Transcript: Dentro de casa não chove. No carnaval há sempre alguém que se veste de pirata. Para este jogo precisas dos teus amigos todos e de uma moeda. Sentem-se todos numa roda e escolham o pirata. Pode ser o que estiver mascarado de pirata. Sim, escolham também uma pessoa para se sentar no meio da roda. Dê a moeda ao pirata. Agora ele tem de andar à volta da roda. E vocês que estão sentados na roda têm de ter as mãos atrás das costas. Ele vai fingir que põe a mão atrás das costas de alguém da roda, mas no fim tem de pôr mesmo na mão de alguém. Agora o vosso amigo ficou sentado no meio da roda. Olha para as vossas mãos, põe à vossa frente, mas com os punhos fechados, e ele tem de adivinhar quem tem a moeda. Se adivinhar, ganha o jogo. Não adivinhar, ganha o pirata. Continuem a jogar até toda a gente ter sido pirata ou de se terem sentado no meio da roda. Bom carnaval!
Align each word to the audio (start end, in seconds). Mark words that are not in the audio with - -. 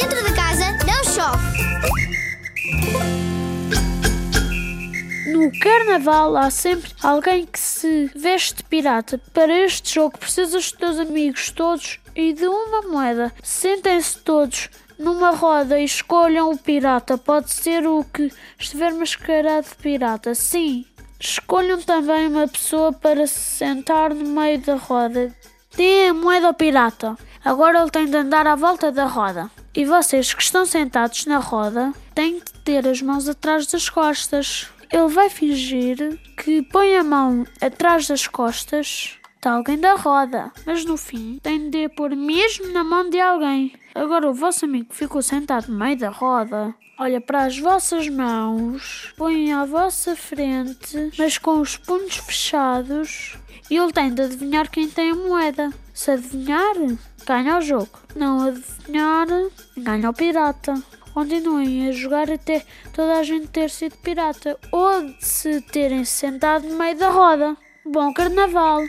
Dentro 0.00 0.22
de 0.22 0.32
casa 0.32 0.64
não 0.86 1.02
chove. 1.02 1.58
No 5.32 5.50
carnaval 5.58 6.36
há 6.36 6.50
sempre 6.52 6.92
alguém 7.02 7.44
que 7.44 7.58
se 7.58 8.08
veste 8.14 8.58
de 8.58 8.62
pirata. 8.62 9.20
Para 9.34 9.52
este 9.52 9.96
jogo 9.96 10.16
precisas 10.16 10.52
dos 10.52 10.70
teus 10.70 11.00
amigos 11.00 11.50
todos 11.50 11.98
e 12.14 12.32
de 12.32 12.46
uma 12.46 12.82
moeda. 12.82 13.34
Sentem-se 13.42 14.18
todos 14.18 14.70
numa 14.96 15.32
roda 15.32 15.80
e 15.80 15.84
escolham 15.84 16.52
o 16.52 16.56
pirata. 16.56 17.18
Pode 17.18 17.52
ser 17.52 17.84
o 17.84 18.04
que 18.04 18.32
estiver 18.56 18.94
mascarado 18.94 19.66
de 19.68 19.74
pirata. 19.82 20.32
Sim, 20.32 20.86
escolham 21.18 21.82
também 21.82 22.28
uma 22.28 22.46
pessoa 22.46 22.92
para 22.92 23.26
se 23.26 23.40
sentar 23.40 24.14
no 24.14 24.28
meio 24.28 24.60
da 24.60 24.76
roda. 24.76 25.34
Dê 25.76 26.06
a 26.06 26.14
moeda 26.14 26.46
ao 26.46 26.54
pirata. 26.54 27.16
Agora 27.44 27.80
ele 27.80 27.90
tem 27.90 28.06
de 28.06 28.16
andar 28.16 28.46
à 28.46 28.54
volta 28.54 28.92
da 28.92 29.04
roda. 29.06 29.50
E 29.78 29.84
vocês 29.84 30.34
que 30.34 30.42
estão 30.42 30.66
sentados 30.66 31.24
na 31.24 31.38
roda 31.38 31.92
têm 32.12 32.40
de 32.40 32.52
ter 32.64 32.84
as 32.88 33.00
mãos 33.00 33.28
atrás 33.28 33.64
das 33.68 33.88
costas. 33.88 34.66
Ele 34.92 35.06
vai 35.06 35.30
fingir 35.30 36.18
que 36.36 36.62
põe 36.62 36.96
a 36.96 37.04
mão 37.04 37.46
atrás 37.60 38.08
das 38.08 38.26
costas 38.26 39.16
de 39.40 39.48
alguém 39.48 39.78
da 39.78 39.94
roda, 39.94 40.50
mas 40.66 40.84
no 40.84 40.96
fim 40.96 41.38
tem 41.40 41.70
de 41.70 41.88
pôr 41.90 42.16
mesmo 42.16 42.72
na 42.72 42.82
mão 42.82 43.08
de 43.08 43.20
alguém. 43.20 43.72
Agora 43.94 44.28
o 44.28 44.34
vosso 44.34 44.64
amigo 44.64 44.92
ficou 44.92 45.22
sentado 45.22 45.70
no 45.70 45.78
meio 45.78 45.96
da 45.96 46.10
roda. 46.10 46.74
Olha 46.98 47.20
para 47.20 47.44
as 47.44 47.56
vossas 47.56 48.08
mãos, 48.08 49.14
põe 49.16 49.52
à 49.52 49.64
vossa 49.64 50.16
frente, 50.16 51.12
mas 51.16 51.38
com 51.38 51.60
os 51.60 51.76
punhos 51.76 52.16
fechados, 52.16 53.38
e 53.70 53.76
ele 53.76 53.92
tem 53.92 54.12
de 54.12 54.22
adivinhar 54.22 54.68
quem 54.68 54.88
tem 54.88 55.12
a 55.12 55.14
moeda. 55.14 55.72
Se 55.94 56.10
adivinhar, 56.10 56.74
ganha 57.24 57.58
o 57.58 57.60
jogo. 57.60 57.90
Não 58.16 58.40
adivinhar, 58.40 59.26
ganha 59.78 60.10
o 60.10 60.14
pirata. 60.14 60.74
Continuem 61.12 61.88
a 61.88 61.92
jogar 61.92 62.30
até 62.30 62.64
toda 62.92 63.18
a 63.18 63.22
gente 63.22 63.48
ter 63.48 63.70
sido 63.70 63.96
pirata 63.98 64.58
ou 64.70 65.04
de 65.04 65.24
se 65.24 65.60
terem 65.62 66.04
sentado 66.04 66.68
no 66.68 66.76
meio 66.76 66.96
da 66.96 67.10
roda. 67.10 67.56
Bom 67.84 68.12
carnaval! 68.12 68.82